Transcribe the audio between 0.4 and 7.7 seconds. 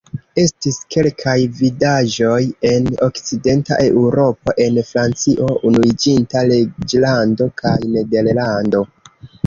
Estis kelkaj vidaĵoj en Okcidenta Eŭropo el Francio, Unuiĝinta Reĝlando